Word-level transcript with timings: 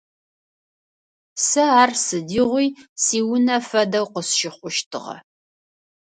Сэ 1.45 1.63
ар 1.81 1.91
сыдигъуи 2.03 2.67
сиунэ 3.03 3.57
фэдэу 3.67 4.07
къысщыхъущтыгъэ. 4.13 5.17